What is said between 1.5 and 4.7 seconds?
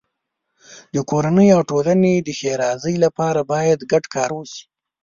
او ټولنې د ښېرازۍ لپاره باید ګډ کار وشي.